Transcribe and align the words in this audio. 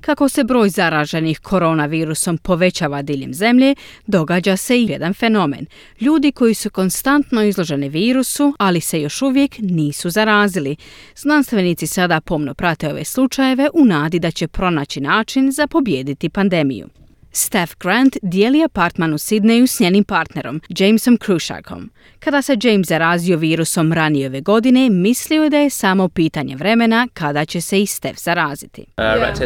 Kako 0.00 0.28
se 0.28 0.44
broj 0.44 0.68
zaraženih 0.68 1.40
koronavirusom 1.40 2.38
povećava 2.38 3.02
diljem 3.02 3.34
zemlje, 3.34 3.74
događa 4.06 4.56
se 4.56 4.78
i 4.78 4.86
jedan 4.86 5.14
fenomen. 5.14 5.66
Ljudi 6.00 6.32
koji 6.32 6.54
su 6.54 6.70
konstantno 6.70 7.42
izloženi 7.42 7.88
virusu, 7.88 8.54
ali 8.58 8.80
se 8.80 9.00
još 9.00 9.22
uvijek 9.22 9.58
nisu 9.58 10.10
zarazili. 10.10 10.76
Znanstvenici 11.16 11.86
sada 11.86 12.20
pomno 12.20 12.54
prate 12.54 12.90
ove 12.90 13.04
slučajeve 13.04 13.68
u 13.74 13.84
nadi 13.84 14.18
da 14.18 14.30
će 14.30 14.48
pronaći 14.48 15.00
način 15.00 15.52
za 15.52 15.66
pobijediti 15.66 16.28
pandemiju. 16.28 16.88
Steph 17.32 17.72
Grant 17.80 18.16
dijeli 18.22 18.64
apartman 18.64 19.14
u 19.14 19.18
Sidneju 19.18 19.66
s 19.66 19.80
njenim 19.80 20.04
partnerom, 20.04 20.60
Jamesom 20.68 21.16
Krushakom. 21.16 21.90
Kada 22.18 22.42
se 22.42 22.56
James 22.62 22.86
zarazio 22.86 23.36
virusom 23.36 23.92
ranije 23.92 24.26
ove 24.26 24.40
godine, 24.40 24.90
mislio 24.90 25.42
je 25.42 25.50
da 25.50 25.56
je 25.56 25.70
samo 25.70 26.08
pitanje 26.08 26.56
vremena 26.56 27.08
kada 27.14 27.44
će 27.44 27.60
se 27.60 27.80
i 27.80 27.86
Steph 27.86 28.18
zaraziti. 28.18 28.80
Uh, 28.80 28.86
rat 28.96 29.36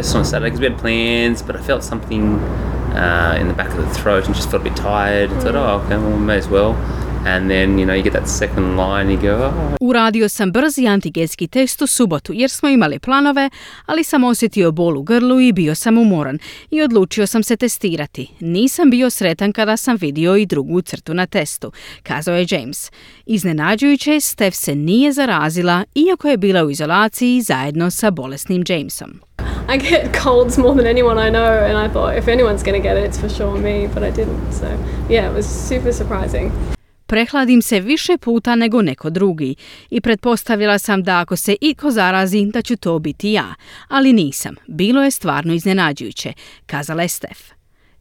And 7.25 7.49
then, 7.49 7.79
you 7.79 7.85
know, 7.85 7.95
you 7.95 8.03
get 8.03 8.13
that 8.13 8.29
second 8.29 8.77
line, 8.77 9.09
you 9.09 9.21
go, 9.21 9.45
oh. 9.45 9.77
Uradio 9.81 10.29
sam 10.29 10.51
brzi 10.51 10.87
antigenski 10.87 11.47
test 11.47 11.81
u 11.81 11.87
subotu 11.87 12.33
jer 12.33 12.49
smo 12.49 12.69
imali 12.69 12.99
planove, 12.99 13.49
ali 13.85 14.03
sam 14.03 14.23
osjetio 14.23 14.71
bol 14.71 14.97
u 14.97 15.03
grlu 15.03 15.39
i 15.41 15.51
bio 15.53 15.75
sam 15.75 15.97
umoran 15.97 16.39
i 16.71 16.81
odlučio 16.81 17.27
sam 17.27 17.43
se 17.43 17.55
testirati. 17.55 18.27
Nisam 18.39 18.89
bio 18.89 19.09
sretan 19.09 19.51
kada 19.51 19.77
sam 19.77 19.97
vidio 20.01 20.35
i 20.35 20.45
drugu 20.45 20.81
crtu 20.81 21.13
na 21.13 21.25
testu, 21.25 21.71
kazao 22.03 22.35
je 22.35 22.47
James. 22.49 22.91
Iznenađujuće, 23.25 24.19
Steph 24.19 24.57
se 24.57 24.75
nije 24.75 25.11
zarazila 25.11 25.83
iako 25.95 26.27
je 26.27 26.37
bila 26.37 26.63
u 26.63 26.69
izolaciji 26.69 27.41
zajedno 27.41 27.91
sa 27.91 28.11
bolesnim 28.11 28.63
Jamesom. 28.67 29.21
I 29.75 29.77
get 29.77 30.23
colds 30.23 30.57
more 30.57 30.83
than 30.83 30.97
anyone 30.97 31.27
I 31.27 31.31
know, 31.31 31.65
and 31.69 31.77
I 31.85 31.93
thought 31.93 32.17
if 32.17 32.25
anyone's 32.25 32.63
going 32.63 32.83
to 32.83 32.89
get 32.89 32.97
it, 32.97 33.11
it's 33.11 33.19
for 33.19 33.29
sure 33.29 33.61
me, 33.61 33.87
but 33.93 34.03
I 34.03 34.11
didn't. 34.11 34.51
So, 34.51 34.67
yeah, 35.09 35.29
it 35.29 35.35
was 35.35 35.45
super 35.69 35.93
surprising. 35.93 36.51
Prehladim 37.05 37.61
se 37.61 37.79
više 37.79 38.17
puta 38.17 38.55
nego 38.55 38.81
neko 38.81 39.09
drugi 39.09 39.55
i 39.89 40.01
pretpostavila 40.01 40.79
sam 40.79 41.03
da 41.03 41.19
ako 41.19 41.35
se 41.35 41.55
iko 41.61 41.91
zarazi 41.91 42.45
da 42.45 42.61
ću 42.61 42.77
to 42.77 42.99
biti 42.99 43.31
ja, 43.31 43.55
ali 43.87 44.13
nisam. 44.13 44.55
Bilo 44.67 45.03
je 45.03 45.11
stvarno 45.11 45.53
iznenađujuće, 45.53 46.33
kazala 46.65 47.01
je 47.01 47.07
Stef. 47.07 47.39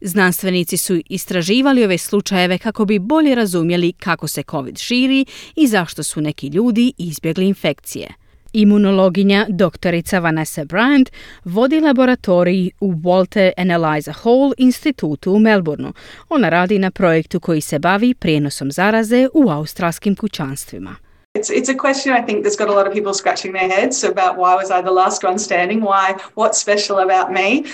Znanstvenici 0.01 0.77
su 0.77 1.01
istraživali 1.07 1.85
ove 1.85 1.99
slučajeve 1.99 2.59
kako 2.59 2.85
bi 2.85 2.99
bolje 2.99 3.35
razumjeli 3.35 3.93
kako 3.93 4.29
se 4.29 4.43
COVID 4.51 4.79
širi 4.79 5.27
i 5.57 5.67
zašto 5.67 6.03
su 6.03 6.21
neki 6.21 6.47
ljudi 6.47 6.93
izbjegli 6.99 7.47
infekcije. 7.47 8.24
Imunologinja 8.55 9.47
doktorica 9.49 10.19
Vanessa 10.19 10.65
Bryant 10.65 11.11
vodi 11.45 11.81
laboratorij 11.81 12.71
u 12.81 12.93
Walter 12.93 13.53
and 13.57 13.71
Eliza 13.71 14.13
Hall 14.13 14.53
institutu 14.59 15.33
u 15.33 15.39
Melbourneu. 15.39 15.93
Ona 16.29 16.49
radi 16.49 16.79
na 16.79 16.91
projektu 16.91 17.41
koji 17.41 17.61
se 17.61 17.79
bavi 17.79 18.15
prijenosom 18.15 18.73
zaraze 18.73 19.29
u 19.35 19.51
australskim 19.51 20.17
kućanstvima. 20.17 20.97
It's, 21.39 21.51
it's 21.51 21.69
a 21.69 21.75
question 21.75 22.15
I 22.15 22.27
think 22.27 22.45
that's 22.45 22.57
got 22.57 22.69
a 22.69 22.73
lot 22.73 22.87
of 22.87 22.93
people 22.93 23.13
scratching 23.13 23.53
their 23.55 23.69
heads 23.69 24.05
about 24.05 24.37
why 24.37 24.55
was 24.55 24.71
I 24.71 24.83
the 24.83 24.95
last 25.03 25.25
one 25.25 25.39
standing? 25.39 25.81
Why? 25.81 26.15
What's 26.37 26.61
special 26.63 26.99
about 26.99 27.33
me? 27.33 27.65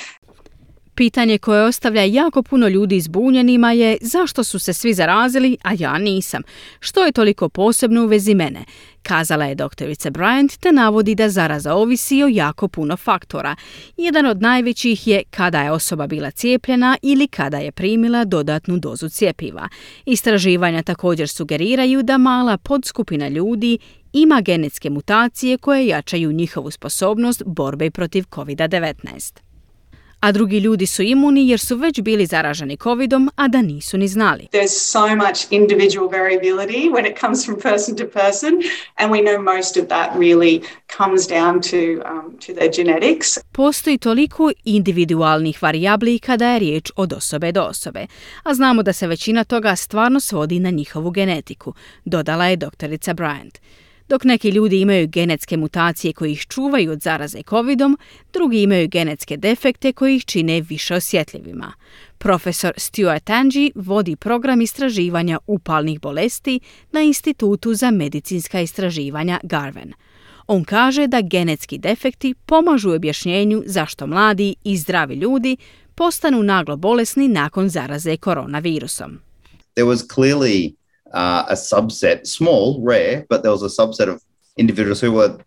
Pitanje 1.01 1.39
koje 1.39 1.65
ostavlja 1.65 2.03
jako 2.03 2.43
puno 2.43 2.69
ljudi 2.69 3.01
zbunjenima 3.01 3.72
je 3.72 3.97
zašto 4.00 4.44
su 4.44 4.59
se 4.59 4.72
svi 4.72 4.94
zarazili, 4.94 5.56
a 5.62 5.71
ja 5.78 5.99
nisam. 5.99 6.43
Što 6.81 7.05
je 7.05 7.12
toliko 7.12 7.49
posebno 7.49 8.05
u 8.05 8.06
vezi 8.06 8.34
mene? 8.34 8.65
Kazala 9.03 9.44
je 9.44 9.55
doktorica 9.55 10.10
Bryant 10.10 10.59
te 10.60 10.72
navodi 10.72 11.15
da 11.15 11.28
zaraza 11.28 11.75
ovisi 11.75 12.22
o 12.22 12.28
jako 12.28 12.69
puno 12.69 12.97
faktora. 12.97 13.56
Jedan 13.97 14.27
od 14.27 14.43
najvećih 14.43 15.06
je 15.06 15.22
kada 15.31 15.62
je 15.62 15.71
osoba 15.71 16.06
bila 16.06 16.31
cijepljena 16.31 16.97
ili 17.03 17.28
kada 17.28 17.59
je 17.59 17.72
primila 17.72 18.25
dodatnu 18.25 18.78
dozu 18.78 19.09
cijepiva. 19.09 19.69
Istraživanja 20.06 20.83
također 20.83 21.28
sugeriraju 21.28 22.03
da 22.03 22.19
mala 22.19 22.56
podskupina 22.56 23.28
ljudi 23.28 23.78
ima 24.12 24.41
genetske 24.41 24.91
mutacije 24.91 25.59
koje 25.59 25.87
jačaju 25.87 26.33
njihovu 26.33 26.71
sposobnost 26.71 27.43
borbe 27.47 27.91
protiv 27.91 28.25
COVID-19 28.31 29.50
a 30.20 30.32
drugi 30.32 30.58
ljudi 30.58 30.86
su 30.86 31.03
imuni 31.03 31.48
jer 31.48 31.60
su 31.60 31.76
već 31.76 32.00
bili 32.00 32.26
zaraženi 32.26 32.76
covidom, 32.76 33.31
a 33.36 33.48
da 33.48 33.62
nisu 33.62 33.98
ni 33.98 34.08
znali. 34.08 34.48
There's 34.53 34.92
so 34.92 35.16
much 35.16 35.38
individual 35.50 36.08
variability 36.10 36.91
when 36.91 37.12
it 37.12 37.20
comes 37.20 37.44
from 37.47 37.60
person 37.60 37.97
to 37.97 38.04
person 38.04 38.53
and 38.97 39.12
we 39.12 39.20
know 39.20 39.54
most 39.54 39.76
of 39.76 39.88
that 39.88 40.10
really 40.19 40.60
comes 40.97 41.28
down 41.28 41.62
to 41.62 41.76
um, 42.10 42.36
to 42.47 42.53
their 42.53 42.70
genetics. 42.76 43.38
Postoji 43.53 43.98
toliko 43.98 44.50
individualnih 44.64 45.62
varijabli 45.62 46.19
kada 46.19 46.48
je 46.48 46.59
riječ 46.59 46.91
od 46.97 47.12
osobe 47.12 47.53
do 47.53 47.62
osobe, 47.62 48.06
a 48.42 48.54
znamo 48.54 48.82
da 48.82 48.92
se 48.92 49.06
većina 49.06 49.44
toga 49.44 49.76
stvarno 49.76 50.20
svodi 50.20 50.60
na 50.60 50.70
njihovu 50.70 51.10
genetiku, 51.10 51.75
dodala 52.04 52.47
je 52.47 52.56
doktorica 52.56 53.14
Bryant. 53.14 53.59
Dok 54.10 54.25
neki 54.25 54.48
ljudi 54.48 54.81
imaju 54.81 55.09
genetske 55.09 55.56
mutacije 55.56 56.12
koji 56.12 56.32
ih 56.32 56.47
čuvaju 56.47 56.93
od 56.93 57.03
zaraze 57.03 57.43
covidom, 57.43 57.98
drugi 58.32 58.62
imaju 58.62 58.88
genetske 58.88 59.37
defekte 59.37 59.93
koji 59.93 60.16
ih 60.16 60.25
čine 60.25 60.60
više 60.60 60.94
osjetljivima. 60.94 61.72
Profesor 62.19 62.72
Stuart 62.76 63.31
Angie 63.31 63.71
vodi 63.75 64.16
program 64.16 64.60
istraživanja 64.60 65.38
upalnih 65.47 66.00
bolesti 66.00 66.60
na 66.93 67.00
Institutu 67.00 67.75
za 67.75 67.91
medicinska 67.91 68.60
istraživanja 68.60 69.41
Garven. 69.43 69.93
On 70.47 70.65
kaže 70.65 71.06
da 71.06 71.21
genetski 71.21 71.78
defekti 71.78 72.34
pomažu 72.47 72.91
objašnjenju 72.91 73.62
zašto 73.66 74.06
mladi 74.06 74.54
i 74.65 74.77
zdravi 74.77 75.15
ljudi 75.15 75.56
postanu 75.94 76.42
naglo 76.42 76.77
bolesni 76.77 77.28
nakon 77.28 77.69
zaraze 77.69 78.16
koronavirusom. 78.16 79.19
There 79.75 79.88
was 79.88 80.15
clearly 80.15 80.79
uh, 81.12 81.44
a 81.48 81.54
subset, 81.54 82.26
small, 82.26 82.82
rare, 82.82 83.26
but 83.28 83.43
there 83.43 83.53
was 83.53 83.62
a 83.62 83.66
subset 83.66 84.09
of 84.09 84.22
individuals 84.56 85.00
who 85.00 85.12
were 85.12 85.38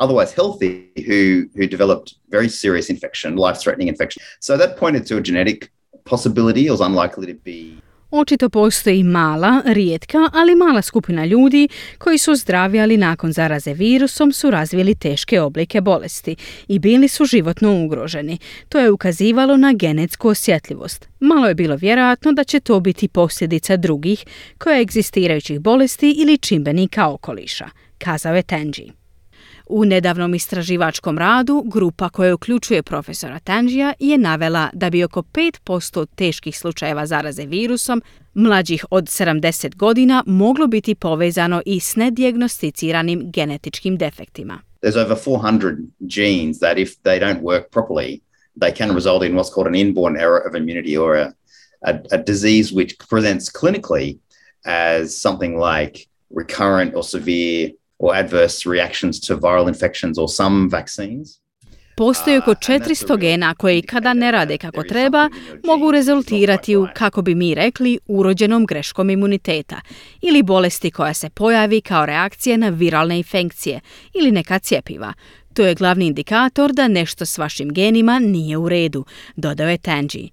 otherwise 0.00 0.32
healthy 0.32 0.90
who 1.06 1.48
who 1.54 1.66
developed 1.66 2.14
very 2.30 2.48
serious 2.48 2.90
infection, 2.90 3.36
life-threatening 3.36 3.88
infection. 3.88 4.22
So 4.40 4.56
that 4.56 4.76
pointed 4.76 5.06
to 5.06 5.18
a 5.18 5.20
genetic 5.20 5.70
possibility. 6.04 6.66
It 6.66 6.70
was 6.70 6.80
unlikely 6.80 7.26
to 7.26 7.34
be 7.34 7.80
Očito 8.14 8.48
postoji 8.48 9.02
mala, 9.02 9.62
rijetka, 9.64 10.18
ali 10.32 10.54
mala 10.54 10.82
skupina 10.82 11.24
ljudi 11.24 11.68
koji 11.98 12.18
su 12.18 12.34
zdravi, 12.34 12.80
ali 12.80 12.96
nakon 12.96 13.32
zaraze 13.32 13.74
virusom 13.74 14.32
su 14.32 14.50
razvili 14.50 14.94
teške 14.94 15.40
oblike 15.40 15.80
bolesti 15.80 16.36
i 16.68 16.78
bili 16.78 17.08
su 17.08 17.24
životno 17.24 17.84
ugroženi. 17.84 18.38
To 18.68 18.78
je 18.78 18.90
ukazivalo 18.90 19.56
na 19.56 19.72
genetsku 19.72 20.28
osjetljivost. 20.28 21.08
Malo 21.20 21.48
je 21.48 21.54
bilo 21.54 21.76
vjerojatno 21.76 22.32
da 22.32 22.44
će 22.44 22.60
to 22.60 22.80
biti 22.80 23.08
posljedica 23.08 23.76
drugih 23.76 24.24
koje 24.58 24.80
egzistirajućih 24.80 25.60
bolesti 25.60 26.14
ili 26.18 26.38
čimbenika 26.38 27.08
okoliša, 27.08 27.68
kazao 27.98 28.34
je 28.34 28.42
Tenji. 28.42 29.01
U 29.66 29.84
nedavnom 29.84 30.34
istraživačkom 30.34 31.18
radu 31.18 31.62
grupa 31.66 32.08
koja 32.08 32.34
uključuje 32.34 32.82
profesora 32.82 33.38
Tanžija 33.38 33.92
je 33.98 34.18
navela 34.18 34.70
da 34.72 34.90
bi 34.90 35.04
oko 35.04 35.22
5% 35.22 36.06
teških 36.14 36.58
slučajeva 36.58 37.06
zaraze 37.06 37.46
virusom 37.46 38.02
mlađih 38.34 38.84
od 38.90 39.04
70 39.04 39.76
godina 39.76 40.24
moglo 40.26 40.66
biti 40.66 40.94
povezano 40.94 41.62
i 41.66 41.80
s 41.80 41.96
nedijagnosticiranim 41.96 43.30
genetičkim 43.32 43.96
defektima. 43.96 44.60
There's 44.82 45.04
over 45.04 45.16
400 45.16 45.76
genes 46.00 46.58
that 46.58 46.78
if 46.78 46.90
they 47.04 47.20
don't 47.20 47.40
work 47.40 47.70
properly, 47.70 48.20
they 48.60 48.76
can 48.76 48.94
result 48.94 49.22
in 49.22 49.32
what's 49.32 49.54
called 49.54 49.66
an 49.66 49.74
inborn 49.74 50.16
error 50.16 50.42
of 50.48 50.54
immunity 50.54 50.98
or 50.98 51.16
a, 51.16 51.32
a, 51.80 51.94
a 52.10 52.18
disease 52.26 52.74
which 52.74 52.96
presents 53.10 53.50
clinically 53.60 54.18
as 54.64 55.16
something 55.16 55.58
like 55.58 56.08
recurrent 56.30 56.94
or 56.94 57.02
severe 57.02 57.70
or 58.02 58.16
adverse 58.16 58.70
reactions 58.70 59.20
to 59.20 59.36
viral 59.36 59.68
infections 59.68 60.18
or 60.18 60.28
some 60.28 60.68
vaccines. 60.78 61.42
Postoji 61.96 62.38
oko 62.38 62.54
400 62.54 63.18
gena 63.20 63.54
koji 63.54 63.82
kada 63.82 64.14
ne 64.14 64.30
rade 64.30 64.58
kako 64.58 64.82
treba 64.82 65.28
mogu 65.64 65.90
rezultirati 65.90 66.76
u, 66.76 66.86
kako 66.94 67.22
bi 67.22 67.34
mi 67.34 67.54
rekli, 67.54 67.98
urođenom 68.06 68.66
greškom 68.66 69.10
imuniteta 69.10 69.80
ili 70.22 70.42
bolesti 70.42 70.90
koja 70.90 71.14
se 71.14 71.30
pojavi 71.30 71.80
kao 71.80 72.06
reakcija 72.06 72.56
na 72.56 72.68
viralne 72.68 73.18
infekcije 73.18 73.80
ili 74.14 74.30
neka 74.30 74.58
cjepiva. 74.58 75.12
To 75.54 75.62
je 75.62 75.74
glavni 75.74 76.06
indikator 76.06 76.72
da 76.72 76.88
nešto 76.88 77.26
s 77.26 77.38
vašim 77.38 77.72
genima 77.72 78.18
nije 78.18 78.56
u 78.56 78.68
redu, 78.68 79.04
dodao 79.36 79.68
je 79.68 79.78
Tanji. 79.78 80.30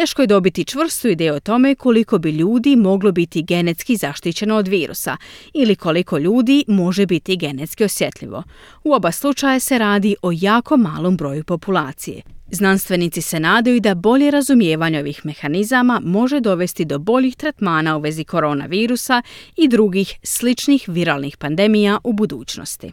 Teško 0.00 0.22
je 0.22 0.26
dobiti 0.26 0.64
čvrstu 0.64 1.08
ideju 1.08 1.34
o 1.34 1.40
tome 1.40 1.74
koliko 1.74 2.18
bi 2.18 2.30
ljudi 2.30 2.76
moglo 2.76 3.12
biti 3.12 3.42
genetski 3.42 3.96
zaštićeno 3.96 4.56
od 4.56 4.68
virusa 4.68 5.16
ili 5.54 5.76
koliko 5.76 6.18
ljudi 6.18 6.64
može 6.68 7.06
biti 7.06 7.36
genetski 7.36 7.84
osjetljivo. 7.84 8.42
U 8.84 8.92
oba 8.92 9.12
slučaja 9.12 9.60
se 9.60 9.78
radi 9.78 10.16
o 10.22 10.30
jako 10.34 10.76
malom 10.76 11.16
broju 11.16 11.44
populacije. 11.44 12.22
Znanstvenici 12.50 13.22
se 13.22 13.40
nadaju 13.40 13.80
da 13.80 13.94
bolje 13.94 14.30
razumijevanje 14.30 15.00
ovih 15.00 15.20
mehanizama 15.24 16.00
može 16.04 16.40
dovesti 16.40 16.84
do 16.84 16.98
boljih 16.98 17.36
tretmana 17.36 17.96
u 17.96 18.00
vezi 18.00 18.24
koronavirusa 18.24 19.22
i 19.56 19.68
drugih 19.68 20.18
sličnih 20.22 20.84
viralnih 20.88 21.36
pandemija 21.36 21.98
u 22.04 22.12
budućnosti. 22.12 22.92